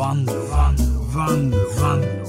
[0.00, 2.26] Vanlo, Vanlo, Vanlo, Vanlo.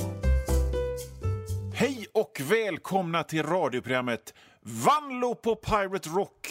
[1.73, 6.47] Hej och välkomna till radioprogrammet Vanlo på Pirate Rock.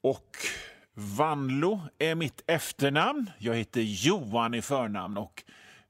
[0.00, 0.36] Och
[0.94, 3.30] Vanlo är mitt efternamn.
[3.38, 5.44] Jag heter Johan i förnamn och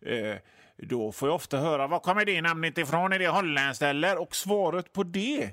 [0.09, 0.37] eh,
[0.77, 3.12] då får jag ofta höra var kommer det namnet ifrån?
[3.12, 4.19] Är det holländskt eller?
[4.19, 5.50] Och svaret på det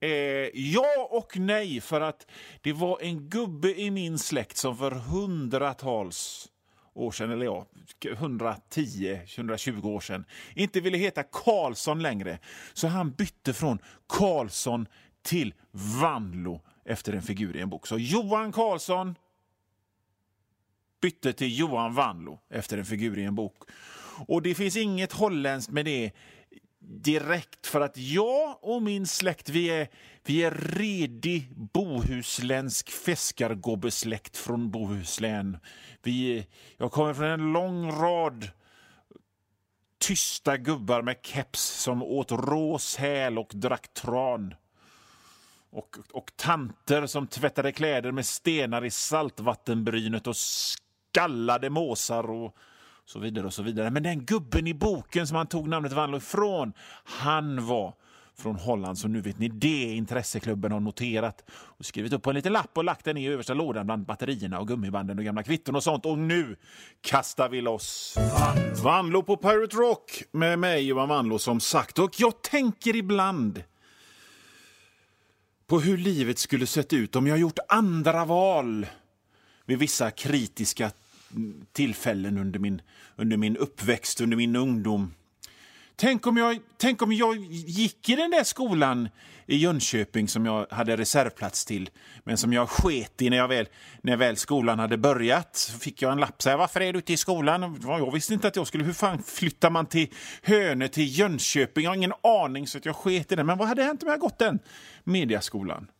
[0.00, 2.26] är ja och nej för att
[2.60, 6.48] det var en gubbe i min släkt som för hundratals
[6.98, 7.66] år sedan, eller ja,
[8.04, 12.38] 110, 120 år sedan, inte ville heta Karlsson längre.
[12.72, 14.86] Så han bytte från Karlsson
[15.22, 15.54] till
[16.00, 17.86] Vanlo efter en figur i en bok.
[17.86, 19.14] Så Johan Karlsson
[21.00, 23.62] bytte till Johan Vanlo efter en figur i en bok.
[24.26, 26.12] Och det finns inget holländskt med det
[26.88, 29.88] direkt för att jag och min släkt vi är,
[30.24, 35.58] vi är redig bohuslänsk fiskargobbesläkt från Bohuslän.
[36.02, 38.50] Vi, jag kommer från en lång rad
[39.98, 44.54] tysta gubbar med keps som åt rå säl och drack tran.
[45.70, 52.56] Och, och tanter som tvättade kläder med stenar i saltvattenbrynet och skallade måsar och
[53.08, 53.90] så vidare och så vidare.
[53.90, 56.72] Men den gubben i boken som han tog namnet Vanlo ifrån,
[57.04, 57.94] han var
[58.36, 58.98] från Holland.
[58.98, 62.70] Så nu vet ni det intresseklubben har noterat och skrivit upp på en liten lapp
[62.78, 66.06] och lagt den i översta lådan bland batterierna och gummibanden och gamla kvitton och sånt.
[66.06, 66.56] Och nu
[67.00, 68.18] kastar vi loss
[68.84, 71.98] Vanlo på Pirate Rock med mig Johan Vanlo som sagt.
[71.98, 73.62] Och jag tänker ibland
[75.66, 78.86] på hur livet skulle sett ut om jag gjort andra val
[79.66, 80.90] vid vissa kritiska
[81.72, 82.82] tillfällen under min,
[83.16, 85.14] under min uppväxt, under min ungdom.
[85.96, 89.08] Tänk om, jag, tänk om jag gick i den där skolan
[89.46, 91.90] i Jönköping som jag hade reservplats till,
[92.24, 93.68] men som jag sket i när, jag väl,
[94.02, 95.56] när väl skolan hade börjat.
[95.56, 96.42] Så fick jag en lapp.
[96.42, 97.80] Så här, Varför är du ute i skolan?
[97.82, 98.84] Jag visste inte att jag skulle...
[98.84, 100.08] Hur fan flyttar man till
[100.42, 101.84] Hönö, till Jönköping?
[101.84, 103.44] Jag har ingen aning, så att jag sket i det.
[103.44, 104.58] Men vad hade hänt om jag gått den
[105.04, 105.90] mediaskolan?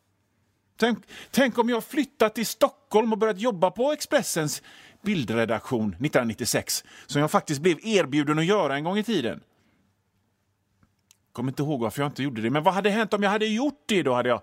[0.76, 0.98] Tänk,
[1.30, 4.62] tänk om jag flyttat till Stockholm och börjat jobba på Expressens
[5.02, 9.40] bildredaktion 1996 som jag faktiskt blev erbjuden att göra en gång i tiden.
[11.32, 13.46] Kommer inte ihåg varför jag inte gjorde det, men vad hade hänt om jag hade
[13.46, 14.02] gjort det?
[14.02, 14.42] Då hade jag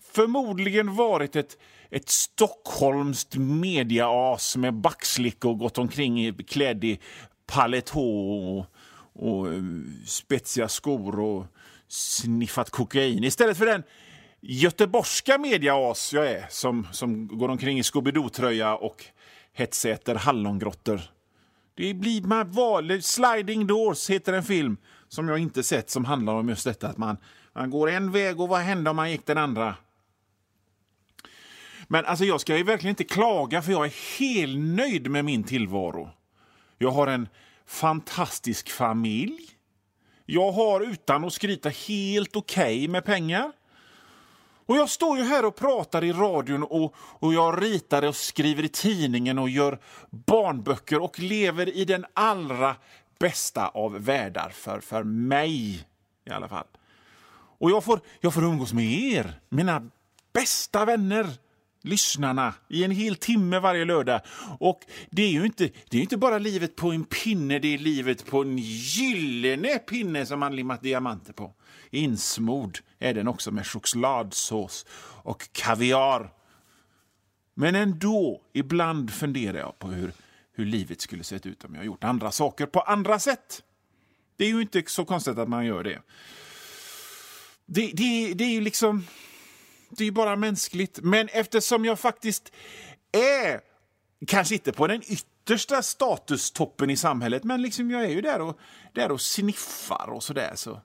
[0.00, 1.58] förmodligen varit ett,
[1.90, 7.00] ett stockholmskt mediaas med backslick och gått omkring klädd i
[7.46, 8.66] paletå och,
[9.12, 9.62] och eh,
[10.06, 11.46] spetsiga skor och
[11.88, 13.82] sniffat kokain istället för den
[14.40, 19.04] göteborgska mediaas jag är som, som går omkring i Scooby-Doo-tröja och
[19.54, 21.00] hetsäter hallongrottor.
[21.74, 23.02] Det blir man val.
[23.02, 24.76] Sliding Doors heter en film
[25.08, 27.16] som jag inte sett som handlar om just detta att man,
[27.52, 29.76] man går en väg och vad hände om man gick den andra?
[31.88, 35.44] Men alltså jag ska ju verkligen inte klaga för jag är helt nöjd med min
[35.44, 36.10] tillvaro.
[36.78, 37.28] Jag har en
[37.66, 39.50] fantastisk familj.
[40.26, 43.52] Jag har utan att skryta helt okej okay med pengar.
[44.66, 48.62] Och jag står ju här och pratar i radion och, och jag ritar och skriver
[48.62, 49.78] i tidningen och gör
[50.10, 52.76] barnböcker och lever i den allra
[53.18, 55.86] bästa av världar, för, för mig
[56.24, 56.66] i alla fall.
[57.58, 59.90] Och jag får, jag får umgås med er, mina
[60.32, 61.26] bästa vänner,
[61.84, 64.20] lyssnarna, i en hel timme varje lördag.
[64.58, 64.80] Och
[65.10, 68.26] det är ju inte, det är inte bara livet på en pinne, det är livet
[68.26, 71.54] på en gyllene pinne som man limmat diamanter på.
[71.90, 74.86] Insmord är den också med chokladsås
[75.22, 76.32] och kaviar.
[77.54, 80.12] Men ändå, ibland funderar jag på hur,
[80.52, 83.62] hur livet skulle sett ut om jag gjort andra saker på andra sätt.
[84.36, 86.02] Det är ju inte så konstigt att man gör det.
[87.66, 89.06] Det, det, det är ju liksom...
[89.98, 90.98] Det är bara mänskligt.
[91.02, 92.52] Men eftersom jag faktiskt
[93.12, 93.60] är,
[94.26, 98.58] kanske inte på den yttersta statustoppen i samhället, men liksom jag är ju där och,
[98.92, 100.52] där och sniffar och sådär.
[100.54, 100.80] Så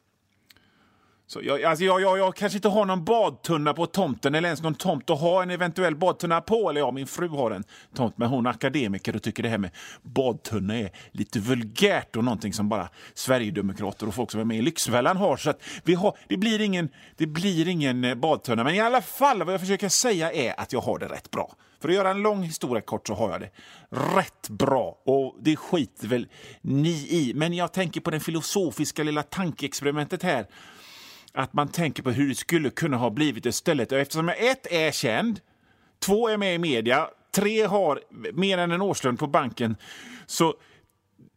[1.31, 4.61] så jag, alltså jag, jag, jag kanske inte har någon badtunna på tomten eller ens
[4.61, 6.69] någon tomt att ha en eventuell badtunna på.
[6.69, 7.63] Eller ja, min fru har en
[7.95, 9.71] tomt, men hon är akademiker och tycker det här med
[10.01, 14.61] badtunna är lite vulgärt och någonting som bara Sverigedemokrater och folk som är med i
[14.61, 15.37] Lyxfällan har.
[15.37, 18.63] Så att vi har, det, blir ingen, det blir ingen eh, badtunna.
[18.63, 21.55] Men i alla fall, vad jag försöker säga är att jag har det rätt bra.
[21.81, 23.51] För att göra en lång historia kort så har jag det
[24.17, 25.01] rätt bra.
[25.05, 26.27] Och det skiter väl
[26.61, 27.33] ni i.
[27.35, 30.45] Men jag tänker på det filosofiska lilla tankeexperimentet här
[31.33, 33.91] att man tänker på hur det skulle kunna ha blivit istället.
[33.91, 35.39] Eftersom jag ett är känd,
[35.99, 38.01] två är med i media, tre har
[38.33, 39.75] mer än en årslön på banken,
[40.25, 40.53] så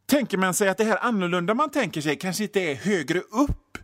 [0.07, 3.79] tänker man sig att det här annorlunda man tänker sig kanske inte är högre upp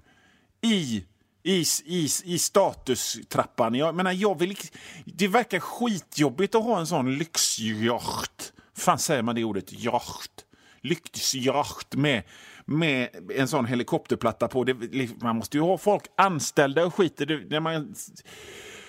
[0.60, 1.04] i
[1.42, 3.74] i, i, i statustrappan.
[3.74, 4.56] Jag menar, jag vill,
[5.04, 8.52] det verkar skitjobbigt att ha en sån lyxjacht.
[8.76, 9.72] fan säger man det ordet?
[9.72, 10.44] Jacht?
[10.82, 12.22] lyxyacht med,
[12.68, 14.64] med en sån helikopterplatta på.
[14.64, 14.76] Det,
[15.22, 17.16] man måste ju ha folk anställda och skit.
[17.16, 17.94] Det, när man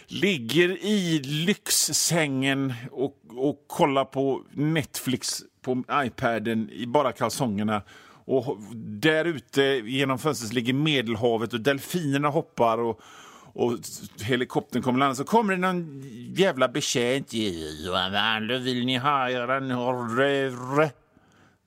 [0.07, 7.81] ligger i lyxsängen och, och kollar på Netflix på iPaden i bara kalsongerna.
[8.25, 12.77] Och där ute genom fönstret ligger Medelhavet och delfinerna hoppar.
[12.77, 13.01] och
[13.53, 13.77] och
[14.21, 16.03] helikoptern kommer landa så kommer det någon
[16.35, 17.33] jävla betjänt.
[17.33, 20.89] Vill ni ha en?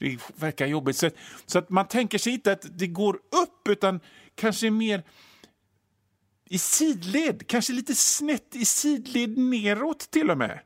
[0.02, 0.96] Det verkar jobbigt.
[0.96, 1.10] Så,
[1.46, 4.00] så att man tänker sig inte att det går upp, utan
[4.34, 5.02] kanske mer
[6.44, 7.46] i sidled.
[7.46, 10.60] Kanske lite snett i sidled neråt till och med.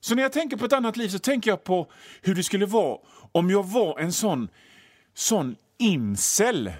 [0.00, 1.90] Så när jag tänker på ett annat liv så tänker jag på
[2.22, 2.98] hur det skulle vara
[3.32, 4.48] om jag var en sån,
[5.14, 6.72] sån incel.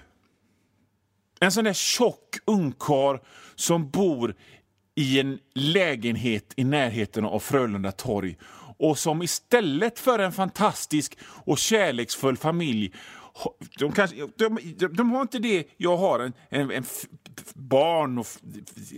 [1.41, 3.23] En sån där tjock ungkar
[3.55, 4.35] som bor
[4.95, 8.37] i en lägenhet i närheten av Frölunda torg
[8.79, 12.93] och som istället för en fantastisk och kärleksfull familj
[13.79, 16.85] de, kanske, de, de, de har inte det jag har, en, en, en
[17.55, 18.27] barn och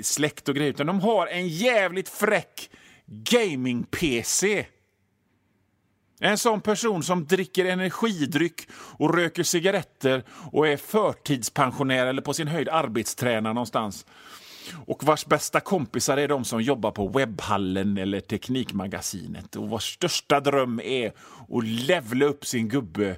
[0.03, 2.71] släkt och grejer, utan de har en jävligt fräck
[3.07, 4.67] gaming-PC.
[6.21, 12.49] En sån person som dricker energidryck och röker cigaretter och är förtidspensionär eller på sin
[12.49, 14.07] höjd arbetstränare någonstans.
[14.87, 20.41] Och vars bästa kompisar är de som jobbar på webbhallen eller Teknikmagasinet och vars största
[20.41, 21.13] dröm är
[21.49, 23.17] att levla upp sin gubbe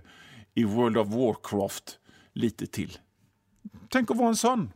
[0.55, 1.99] i World of Warcraft
[2.33, 2.99] lite till.
[3.89, 4.73] Tänk att vara en sån.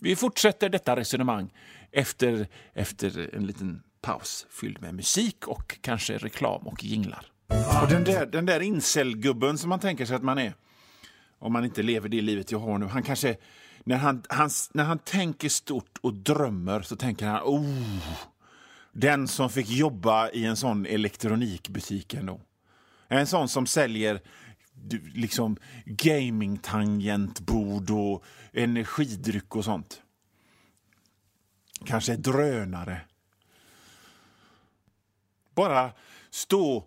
[0.00, 1.50] Vi fortsätter detta resonemang
[1.92, 7.26] efter, efter en liten paus fylld med musik och kanske reklam och jinglar.
[7.82, 10.54] Och den där, den där incelgubben som man tänker sig att man är,
[11.38, 13.36] om man inte lever det livet jag har nu, han kanske,
[13.86, 18.18] när han, han, när han tänker stort och drömmer så tänker han, oh,
[18.92, 22.40] den som fick jobba i en sån elektronikbutik ändå.
[23.08, 24.20] En sån som säljer
[25.14, 30.02] liksom gamingtangentbord och energidryck och sånt.
[31.84, 33.00] Kanske drönare.
[35.54, 35.90] Bara
[36.30, 36.84] stå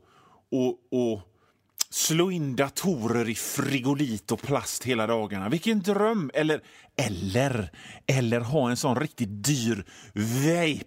[0.50, 1.22] och, och
[1.90, 5.50] slå in datorer i frigolit och plast hela dagarna.
[5.50, 6.32] Vilken dröm!
[6.34, 6.62] Eller,
[6.96, 7.72] eller,
[8.08, 10.86] eller ha en sån riktigt dyr vape.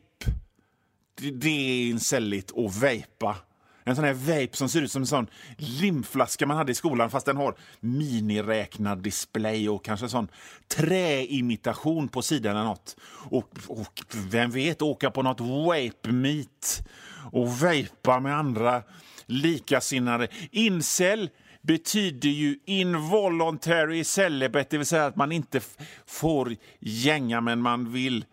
[1.33, 3.37] Det, är insälligt att vejpa.
[3.85, 5.27] En sån här vape som ser ut som en sån
[5.57, 10.29] limflaska man hade i skolan fast den har miniräknad display och kanske sån
[10.69, 12.97] träimitation på sidan eller något.
[13.31, 16.89] Och, och vem vet, åka på något vape meet
[17.33, 18.83] och vejpa med andra
[19.32, 20.29] likasinnade.
[20.50, 21.31] Incel
[21.62, 25.61] betyder ju involuntary celibate, det vill säga att man inte
[26.06, 28.25] får gänga men man vill.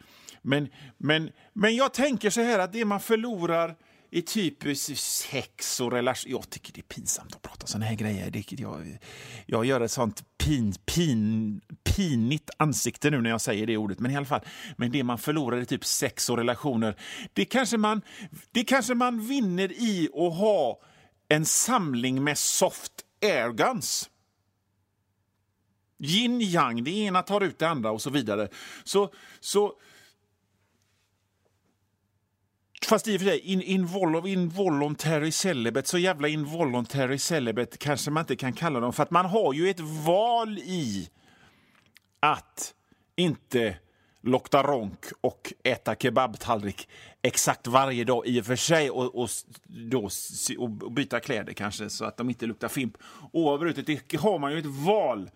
[0.41, 0.67] Men,
[0.97, 3.75] men, men jag tänker så här att det man förlorar
[4.11, 6.31] i typ sex och relation...
[6.31, 8.31] Jag tycker det är pinsamt att prata såna här grejer.
[8.31, 8.97] Det, jag,
[9.45, 11.61] jag gör ett sånt pin, pin,
[11.95, 13.99] pinigt ansikte nu när jag säger det ordet.
[13.99, 14.41] Men i alla fall,
[14.77, 16.95] men det man förlorar i typ sex och relationer,
[17.33, 18.01] det kanske man,
[18.51, 20.81] det kanske man vinner i att ha
[21.29, 24.09] en samling med soft airguns.
[25.99, 28.47] Yin yang, det ena tar ut det andra och så vidare.
[28.83, 29.73] Så, så
[32.85, 38.21] Fast i och för sig, in, invol, involuntary celibate, så jävla involuntary celibate kanske man
[38.21, 38.93] inte kan kalla dem.
[38.93, 41.09] För att man har ju ett val i
[42.19, 42.73] att
[43.15, 43.77] inte
[44.21, 46.89] lokta ronk och äta kebabtallrik
[47.21, 49.29] exakt varje dag i och för sig och, och,
[49.67, 50.09] då,
[50.57, 52.97] och byta kläder kanske så att de inte luktar fimp
[53.33, 53.85] oavbrutet.
[53.85, 55.29] Det har man ju ett val.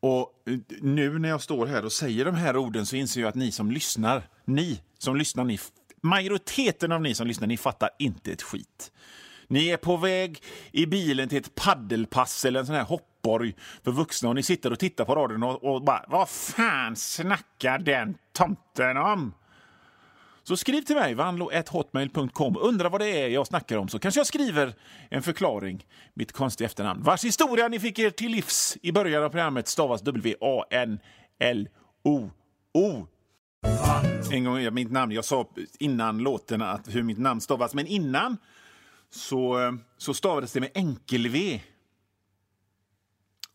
[0.00, 0.42] Och
[0.80, 3.52] nu när jag står här och säger de här orden så inser jag att ni
[3.52, 5.58] som lyssnar, ni som lyssnar, ni,
[6.00, 8.92] majoriteten av ni som lyssnar, ni fattar inte ett skit.
[9.48, 13.92] Ni är på väg i bilen till ett paddelpass eller en sån här hoppborg för
[13.92, 18.16] vuxna och ni sitter och tittar på radion och, och bara Vad fan snackar den
[18.32, 19.34] tomten om?
[20.46, 22.56] Så skriv till mig, vanlo.hotmail.com.
[22.60, 24.74] Undrar vad det är jag snackar om så kanske jag skriver
[25.10, 25.86] en förklaring.
[26.14, 27.02] Mitt konstiga efternamn.
[27.02, 30.66] Vars historia ni fick er till livs i början av programmet stavas W-A-N-L-O-O.
[34.32, 35.48] En gång, mitt namn, jag sa
[35.78, 38.36] innan låten att hur mitt namn stavas, men innan
[39.14, 41.60] så, eh, så stavades det med enkel-V.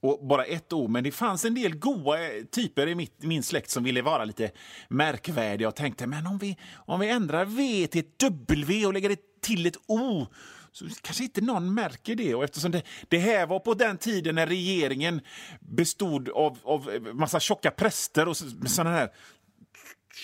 [0.01, 3.43] Och bara ett O, men det fanns en del goa eh, typer i mitt, min
[3.43, 4.51] släkt som ville vara lite
[4.87, 9.09] märkvärdiga och tänkte men om vi, om vi ändrar V till ett W och lägger
[9.09, 10.27] det till ett O
[10.71, 12.35] så kanske inte någon märker det.
[12.35, 15.21] Och eftersom det, det här var på den tiden när regeringen
[15.59, 19.09] bestod av, av eh, massa tjocka präster och såna här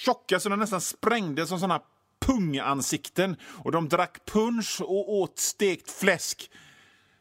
[0.05, 1.81] tjocka så de nästan sprängdes som sådana
[2.19, 6.51] pungansikten och de drack punsch och åt stekt fläsk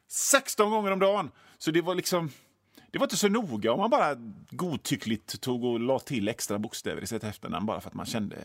[0.09, 1.31] 16 gånger om dagen.
[1.59, 2.31] Så det var liksom...
[2.93, 4.15] Det var inte så noga om man bara
[4.51, 8.37] godtyckligt tog och la till extra bokstäver i sitt efternamn bara för att man kände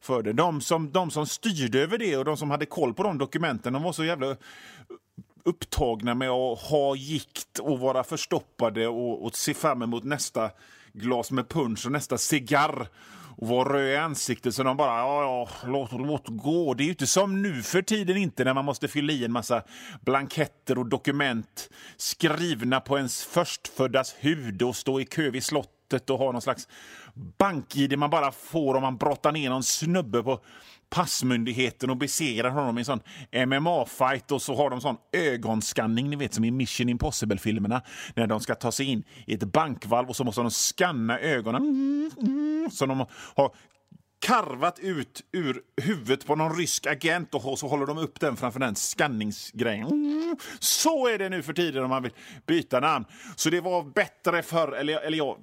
[0.00, 0.32] för det.
[0.32, 3.72] De som, de som styrde över det och de som hade koll på de dokumenten
[3.72, 4.36] de var så jävla
[5.44, 10.50] upptagna med att ha gikt och vara förstoppade och, och se fram emot nästa
[10.92, 12.88] glas med punch och nästa cigarr
[13.36, 16.74] och var röd i ansiktet så de bara ja, ja, låt, låt gå.
[16.74, 19.32] Det är ju inte som nu för tiden inte när man måste fylla i en
[19.32, 19.62] massa
[20.00, 26.18] blanketter och dokument skrivna på ens förstföddas hud och stå i kö vid slottet och
[26.18, 26.68] ha någon slags
[27.38, 30.40] bank-id man bara får om man brottar ner någon snubbe på
[30.92, 33.00] passmyndigheten och besegrar honom i en sån
[33.32, 37.82] MMA-fight och så har de sån ögonskanning, ni vet som i Mission Impossible-filmerna
[38.14, 42.10] när de ska ta sig in i ett bankvalv och så måste de skanna ögonen
[42.72, 43.54] som de har
[44.26, 48.60] karvat ut ur huvudet på någon rysk agent och så håller de upp den framför
[48.60, 49.88] den skanningsgrejen.
[50.58, 52.12] Så är det nu för tiden om man vill
[52.46, 53.04] byta namn.
[53.36, 55.36] Så det var bättre förr, eller, eller jag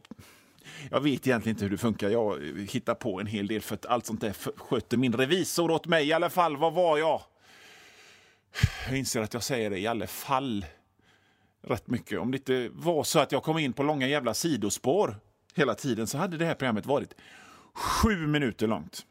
[0.91, 2.09] jag vet egentligen inte hur det funkar.
[2.09, 5.87] Jag hittar på en hel del för att allt sånt där sköter min revisor åt
[5.87, 6.07] mig.
[6.07, 7.21] I alla fall, vad var jag?
[8.87, 10.65] Jag inser att jag säger det i alla fall
[11.61, 12.19] rätt mycket.
[12.19, 15.15] Om det inte var så att jag kom in på långa jävla sidospår
[15.55, 17.15] hela tiden så hade det här programmet varit
[17.73, 19.05] sju minuter långt.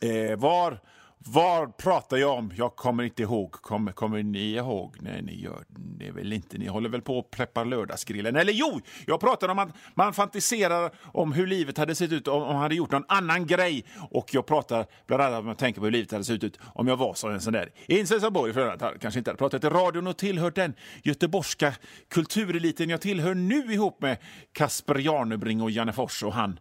[0.00, 0.80] Eh, var
[1.18, 2.52] vad pratar jag om?
[2.56, 3.52] Jag kommer inte ihåg.
[3.52, 4.96] Kommer, kommer ni ihåg?
[5.00, 6.58] Nej, ni gör det väl inte.
[6.58, 8.36] Ni håller väl på att preppa lördagsgrillen?
[8.36, 12.40] Eller jo, jag pratar om att man fantiserar om hur livet hade sett ut om
[12.40, 13.84] man hade gjort någon annan grej.
[14.10, 16.88] Och jag pratar bland annat om jag tänker på hur livet hade sett ut om
[16.88, 18.52] jag var som en sån där insäsarborg
[19.00, 21.74] kanske inte hade pratat i radion och tillhört den göteborgska
[22.08, 24.18] kultureliten jag tillhör nu ihop med
[24.52, 26.60] Kasper Jarnebring och Janne Fors och han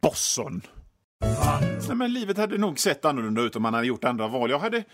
[0.00, 0.62] Bosson.
[1.20, 4.50] Nej, men livet hade nog sett annorlunda ut om man hade gjort andra val.
[4.50, 4.84] Jag hade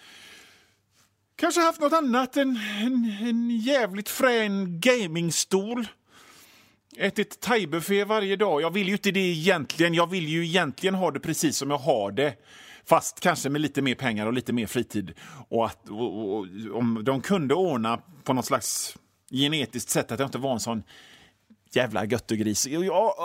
[1.36, 2.36] kanske haft något annat.
[2.36, 5.86] En, en, en jävligt frän gamingstol.
[6.96, 8.62] Ätit thaibuffé varje dag.
[8.62, 9.94] Jag vill ju inte det egentligen.
[9.94, 12.34] Jag vill ju egentligen ha det precis som jag har det.
[12.84, 15.12] Fast kanske med lite mer pengar och lite mer fritid.
[15.48, 18.96] Och, att, och, och, om de kunde ordna på något slags
[19.30, 20.82] genetiskt sätt att jag inte var en sån
[21.72, 22.68] jävla göttegris.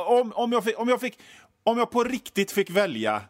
[0.08, 1.20] Om, om, jag fick, om, jag fick,
[1.68, 3.22] om jag på riktigt fick välja,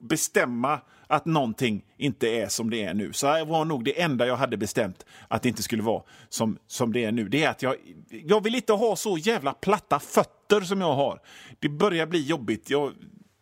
[0.00, 4.36] bestämma att någonting inte är som det är nu, så var nog det enda jag
[4.36, 7.28] hade bestämt att det inte skulle vara som, som det är nu.
[7.28, 7.76] Det är att jag,
[8.10, 11.20] jag vill inte ha så jävla platta fötter som jag har.
[11.58, 12.70] Det börjar bli jobbigt.
[12.70, 12.92] Jag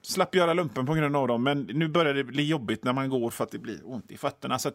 [0.02, 3.08] slapp göra lumpen på grund av dem, men nu börjar det bli jobbigt när man
[3.08, 4.58] går för att det blir ont i fötterna.
[4.58, 4.70] Så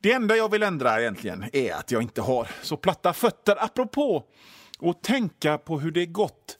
[0.00, 3.64] det enda jag vill ändra egentligen är att jag inte har så platta fötter.
[3.64, 4.24] Apropå
[4.80, 6.58] att tänka på hur det gått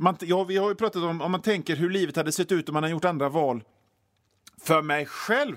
[0.00, 2.68] man, ja, vi har ju pratat om om man tänker hur livet hade sett ut
[2.68, 3.64] om man hade gjort andra val
[4.62, 5.56] för mig själv.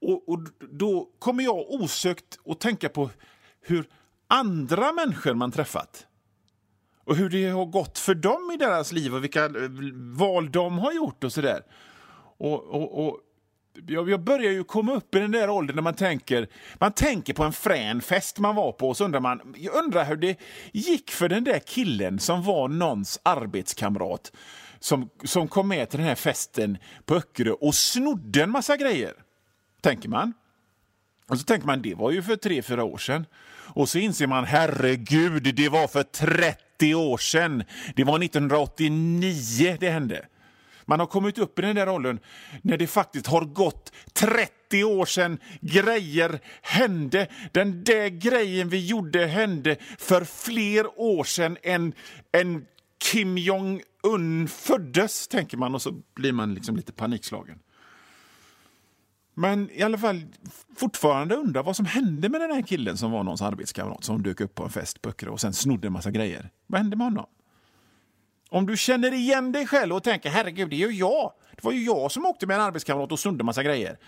[0.00, 0.40] Och, och
[0.70, 3.10] Då kommer jag osökt att tänka på
[3.60, 3.88] hur
[4.28, 6.06] andra människor man träffat
[7.04, 9.50] och hur det har gått för dem i deras liv och vilka eh,
[9.94, 11.62] val de har gjort och sådär.
[12.38, 13.20] Och, och, och
[13.86, 17.34] jag, jag börjar ju komma upp i den där åldern när man tänker, man tänker
[17.34, 20.40] på en frän fest man var på och så undrar man, jag undrar hur det
[20.72, 24.32] gick för den där killen som var någons arbetskamrat
[24.80, 29.14] som, som kom med till den här festen på Öckerö och snodde en massa grejer.
[29.80, 30.32] Tänker man.
[31.28, 33.26] Och så tänker man, det var ju för tre, fyra år sedan.
[33.74, 37.64] Och så inser man, herregud, det var för 30 år sedan.
[37.96, 40.26] Det var 1989 det hände.
[40.86, 42.18] Man har kommit upp i den där åldern
[42.62, 47.28] när det faktiskt har gått 30 år sedan grejer hände.
[47.52, 51.92] Den där grejen vi gjorde hände för fler år sedan än,
[52.32, 52.66] än
[52.98, 57.58] Kim Jong-Un föddes, tänker man och så blir man liksom lite panikslagen.
[59.34, 60.22] Men i alla fall
[60.76, 64.40] fortfarande undrar vad som hände med den här killen som var någons arbetskamrat som dök
[64.40, 66.50] upp på en fest på Öckerö och sen snodde en massa grejer.
[66.66, 67.26] Vad hände med honom?
[68.48, 71.32] Om du känner igen dig själv och tänker herregud, det är ju jag.
[71.52, 73.98] Det var ju jag som åkte med en arbetskamrat och snodde massa grejer.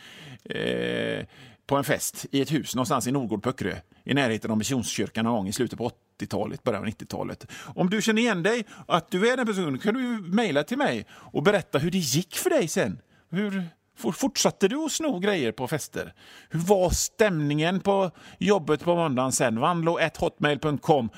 [0.45, 1.27] Eh,
[1.67, 5.25] på en fest i ett hus någonstans i Nordgård på Öckerö i närheten av Missionskyrkan
[5.25, 5.91] någon gång i slutet på
[6.21, 7.47] 80-talet, början av 90-talet.
[7.75, 10.01] Om du känner igen dig, att du är den personen, kan du
[10.35, 13.01] mejla till mig och berätta hur det gick för dig sen.
[13.31, 13.65] Hur,
[13.99, 16.15] Fortsatte du att sno grejer på fester?
[16.51, 19.59] Hur var stämningen på jobbet på måndagen sen?
[19.59, 21.11] vanlo1hotmail.com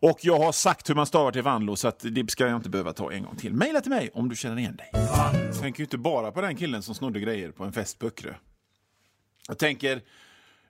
[0.00, 2.70] Och jag har sagt hur man stavar till Vanlo så att det ska jag inte
[2.70, 3.54] behöva ta en gång till.
[3.54, 4.90] Maila till mig om du känner igen dig.
[4.92, 8.06] Jag tänker ju inte bara på den killen som snodde grejer på en fest på
[8.06, 8.34] Öckerö.
[9.48, 10.02] Jag tänker,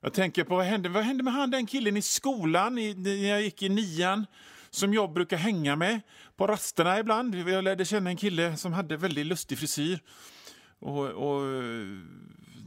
[0.00, 3.28] jag tänker på vad hände, vad hände med han den killen i skolan i, när
[3.28, 4.26] jag gick i nian
[4.70, 6.00] som jag brukar hänga med
[6.36, 7.34] på rasterna ibland.
[7.34, 9.98] Jag lärde känna en kille som hade väldigt lustig frisyr.
[10.80, 11.42] Och, och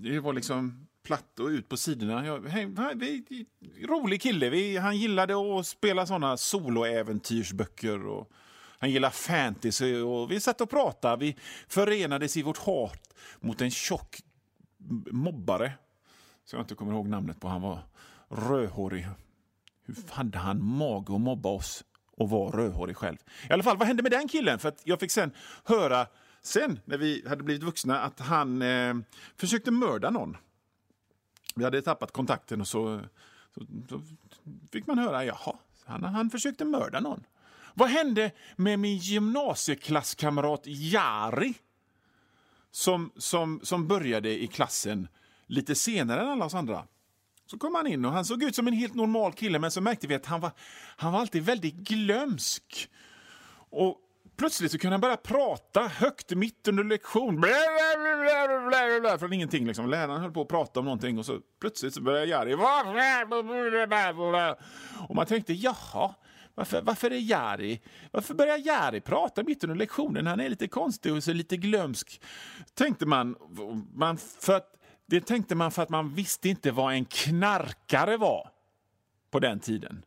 [0.01, 2.25] det var liksom platt och ut på sidorna.
[2.25, 3.45] Jag, hej, vi,
[3.87, 4.49] rolig kille.
[4.49, 8.07] Vi, han gillade att spela såna soloäventyrsböcker.
[8.07, 8.31] Och
[8.79, 10.01] han gillade fantasy.
[10.01, 11.25] Och vi satt och pratade.
[11.25, 14.19] Vi förenades i vårt hat mot en tjock
[15.11, 15.73] mobbare.
[16.45, 17.47] Så jag inte kommer ihåg namnet på.
[17.47, 17.79] Han var
[18.29, 19.07] rödhårig.
[19.85, 21.83] Hur hade han mage att mobba oss
[22.17, 23.17] och vara rödhårig själv?
[23.49, 24.59] I alla fall, vad hände med den killen?
[24.59, 25.31] För jag fick sen
[25.63, 26.07] höra,
[26.43, 28.95] sen när vi hade blivit vuxna, att han eh,
[29.37, 30.37] försökte mörda någon.
[31.55, 33.01] Vi hade tappat kontakten och så,
[33.55, 34.01] så, så
[34.71, 37.23] fick man höra, jaha, han, han försökte mörda någon.
[37.73, 41.53] Vad hände med min gymnasieklasskamrat Jari?
[42.71, 45.07] Som, som, som började i klassen
[45.47, 46.87] lite senare än alla oss andra.
[47.45, 49.81] Så kom han in och han såg ut som en helt normal kille men så
[49.81, 50.51] märkte vi att han var,
[50.97, 52.89] han var alltid väldigt glömsk.
[53.69, 53.97] Och
[54.37, 57.43] plötsligt så kunde han börja prata högt mitt under lektion.
[59.19, 59.89] Från ingenting liksom.
[59.89, 62.53] Läraren höll på att prata om någonting och så plötsligt så började Jari...
[65.09, 66.15] Och man tänkte, jaha,
[66.55, 67.81] varför, varför är Jari...
[68.11, 70.27] Varför börjar Jari prata mitt under lektionen?
[70.27, 72.21] Han är lite konstig och så lite glömsk.
[72.73, 73.35] Tänkte man,
[73.93, 74.69] man för att
[75.05, 78.49] det tänkte man för att man visste inte vad en knarkare var
[79.31, 80.05] på den tiden.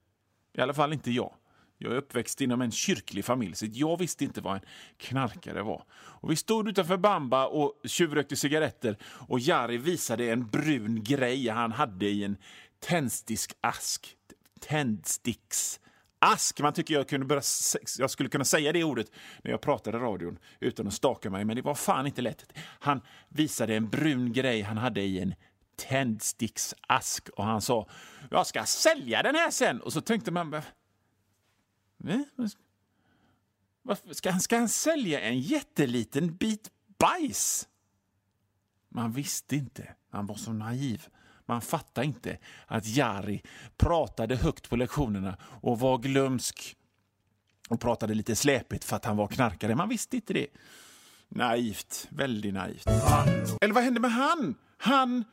[0.54, 1.34] I alla fall inte jag.
[1.78, 4.62] Jag är uppväxt inom en kyrklig familj, så jag visste inte vad en
[4.96, 5.84] knarkare var.
[5.92, 11.72] Och vi stod utanför Bamba och tjuvrökte cigaretter och Jari visade en brun grej han
[11.72, 12.36] hade i en
[12.80, 14.16] tändsticksask.
[14.60, 16.60] Tändsticksask!
[16.60, 17.42] Man tycker jag, kunde börja,
[17.98, 19.10] jag skulle kunna säga det ordet
[19.42, 22.52] när jag pratade i radion utan att staka mig, men det var fan inte lätt.
[22.58, 25.34] Han visade en brun grej han hade i en
[25.76, 27.88] tändsticksask och han sa
[28.30, 29.80] jag ska sälja den här sen.
[29.80, 30.50] Och så tänkte man
[34.12, 37.68] ska, han, ska han sälja en jätteliten bit bajs?
[38.88, 39.94] Man visste inte.
[40.10, 41.06] Han var så naiv.
[41.46, 43.42] Man fattade inte att Jari
[43.76, 46.76] pratade högt på lektionerna och var glömsk
[47.68, 49.74] och pratade lite släpigt för att han var knarkare.
[49.74, 50.46] Man visste inte det.
[51.28, 52.08] Naivt.
[52.10, 52.86] Väldigt naivt.
[53.60, 54.54] Eller vad hände med han?
[54.78, 55.24] Han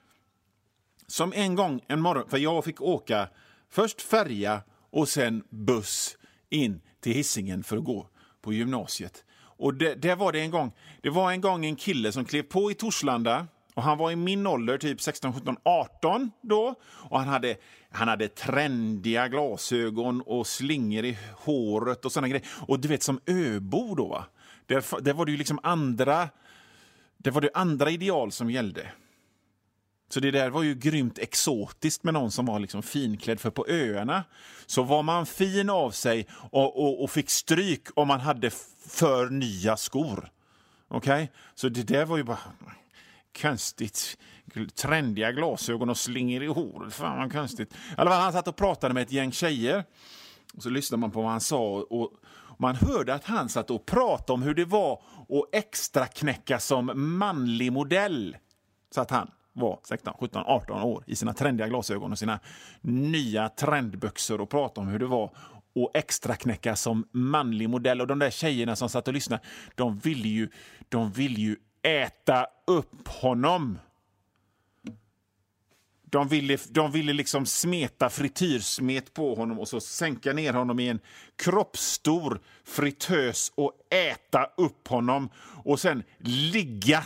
[1.07, 3.29] som en gång en morgon, för jag fick åka
[3.69, 6.17] först färja och sen buss
[6.53, 8.07] in till hissingen för att gå
[8.41, 9.23] på gymnasiet.
[9.35, 12.43] Och det, det, var det en gång, det var en gång en kille som klev
[12.43, 16.75] på i Torslanda och han var i min ålder, typ 16, 17, 18 då.
[16.83, 17.55] Och han hade,
[17.91, 22.47] han hade trendiga glasögon och slingor i håret och sådana grejer.
[22.67, 24.25] Och du vet, som öbo då, va?
[24.65, 26.29] Där, där var det ju liksom andra...
[27.17, 28.91] Det var det andra ideal som gällde.
[30.13, 33.39] Så det där var ju grymt exotiskt med någon som var liksom finklädd.
[33.39, 34.23] För på öarna
[34.65, 38.49] så var man fin av sig och, och, och fick stryk om man hade
[38.87, 40.29] för nya skor.
[40.87, 41.23] Okej?
[41.23, 41.27] Okay?
[41.55, 42.39] Så det där var ju bara
[43.41, 44.17] konstigt.
[44.75, 46.93] Trendiga glasögon och slingor i håret.
[46.93, 47.73] Fan vad konstigt.
[47.97, 49.83] Alltså, han satt och pratade med ett gäng tjejer.
[50.53, 51.85] Och så lyssnade man på vad han sa.
[51.89, 52.11] Och
[52.57, 54.93] man hörde att han satt och pratade om hur det var
[55.29, 58.37] att extra knäcka som manlig modell.
[58.91, 62.39] Satt han var 16, 17, 18 år i sina trendiga glasögon och sina
[62.81, 65.31] nya trendbyxor och prata om hur det var
[65.75, 68.01] och extra knäcka som manlig modell.
[68.01, 69.43] Och de där tjejerna som satt och lyssnade,
[69.75, 70.49] de ville ju,
[70.89, 73.79] de ville ju äta upp honom.
[76.13, 80.89] De ville, de ville liksom smeta frityrsmet på honom och så sänka ner honom i
[80.89, 80.99] en
[81.35, 85.29] kroppsstor fritös och äta upp honom
[85.63, 87.03] och sen ligga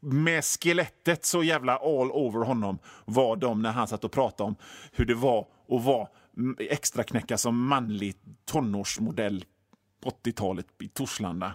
[0.00, 4.56] med skelettet så jävla all over honom var de när han satt och pratade om
[4.92, 6.08] hur det var att vara
[6.58, 9.44] extra knäcka som manlig tonårsmodell
[10.02, 11.52] på 80-talet i Torslanda.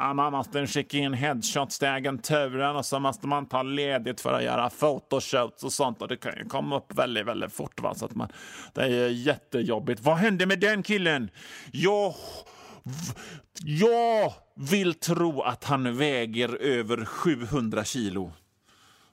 [0.00, 4.44] Man måste skicka in headshots till agenturen och så måste man ta ledigt för att
[4.44, 6.02] göra photoshoots och sånt.
[6.02, 7.80] Och det kan ju komma upp väldigt, väldigt fort.
[7.80, 7.94] Va?
[7.94, 8.28] Så att man,
[8.74, 10.02] det är jättejobbigt.
[10.02, 11.30] Vad hände med den killen?
[11.72, 12.14] Jag,
[13.64, 18.32] jag vill tro att han väger över 700 kilo.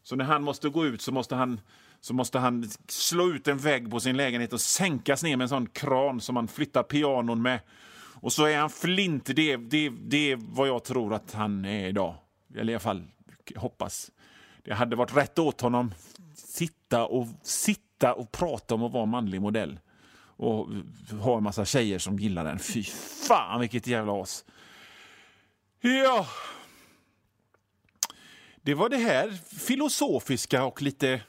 [0.03, 1.59] Så när han måste gå ut så måste han
[2.01, 5.49] så måste han slå ut en vägg på sin lägenhet och sänkas ner med en
[5.49, 7.59] sån kran som man flyttar pianon med.
[8.23, 9.25] Och så är han flint.
[9.25, 12.15] Det, det, det är vad jag tror att han är idag.
[12.55, 13.03] Eller i alla fall
[13.55, 14.11] hoppas.
[14.63, 15.93] Det hade varit rätt åt honom.
[16.35, 19.79] Sitta och, sitta och prata om att vara manlig modell.
[20.19, 20.67] Och
[21.19, 22.59] ha en massa tjejer som gillar den.
[22.59, 22.83] Fy
[23.27, 24.45] fan vilket jävla as.
[25.81, 26.27] Ja.
[28.61, 31.21] Det var det här filosofiska och lite,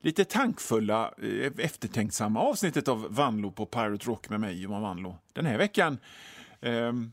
[0.00, 5.18] lite tankfulla, eh, eftertänksamma avsnittet av Vanlo på Pirate Rock med mig, Johan Vanlo.
[5.32, 5.98] Den här veckan
[6.60, 7.12] Um,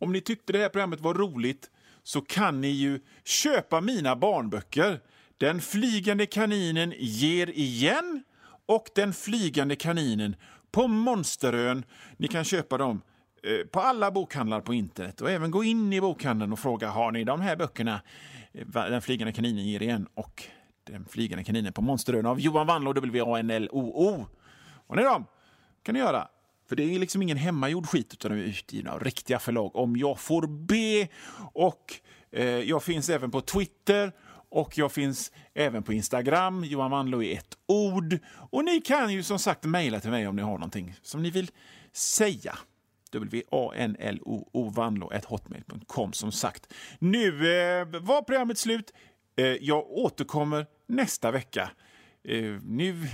[0.00, 1.70] om ni tyckte det här programmet var roligt
[2.02, 5.00] så kan ni ju köpa mina barnböcker.
[5.38, 8.22] Den flygande kaninen ger igen
[8.66, 10.36] och Den flygande kaninen
[10.70, 11.84] på Monsterön.
[12.16, 13.02] Ni kan köpa dem
[13.42, 17.12] eh, på alla bokhandlar på internet och även gå in i bokhandeln och fråga har
[17.12, 18.00] ni de här böckerna?
[18.52, 20.44] Eh, den flygande kaninen ger igen och
[20.84, 24.26] Den flygande kaninen på Monsterön av Johan Wanlo, W-A-N-L-O-O.
[24.86, 25.24] Har ni dem?
[25.82, 26.28] kan ni göra.
[26.68, 29.96] För det är liksom ingen hemmagjord skit utan de är utgivna av riktiga förlag om
[29.96, 31.08] jag får be.
[31.52, 31.94] Och
[32.32, 34.12] eh, jag finns även på Twitter
[34.50, 38.18] och jag finns även på Instagram, Johan Wanlo i ett ord.
[38.50, 41.30] Och ni kan ju som sagt mejla till mig om ni har någonting som ni
[41.30, 41.50] vill
[41.92, 42.58] säga.
[43.12, 46.72] W-A-N-L-O-O Vanlo hotmail.com som sagt.
[46.98, 48.92] Nu eh, var programmet slut.
[49.36, 51.70] Eh, jag återkommer nästa vecka.
[52.24, 53.08] Eh, nu,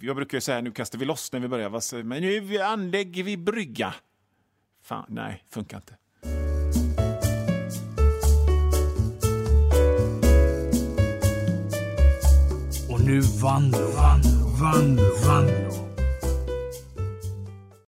[0.00, 3.94] jag brukar säga nu kastar vi loss när vi börjar, men nu anlägger vi brygga.
[4.82, 5.96] Fan, nej, funkar inte.
[12.90, 15.95] Och nu Vanlo, Vanlo, Vanlo, Vanlo.